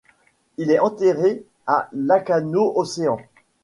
Il 0.57 0.71
est 0.71 0.79
enterré 0.79 1.45
à 1.67 1.87
Lacanau 1.93 2.73
océan. 2.75 3.17